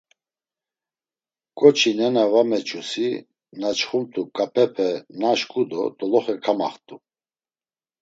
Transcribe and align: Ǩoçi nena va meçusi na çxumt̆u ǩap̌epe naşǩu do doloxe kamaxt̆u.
Ǩoçi 1.57 1.91
nena 1.97 2.23
va 2.31 2.41
meçusi 2.49 3.09
na 3.59 3.69
çxumt̆u 3.77 4.23
ǩap̌epe 4.35 4.89
naşǩu 5.19 5.61
do 5.69 5.81
doloxe 5.97 6.35
kamaxt̆u. 6.43 6.95